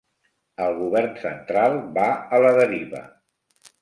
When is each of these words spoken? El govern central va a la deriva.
El 0.67 0.77
govern 0.77 1.13
central 1.25 1.77
va 1.99 2.07
a 2.39 2.43
la 2.47 2.55
deriva. 2.65 3.03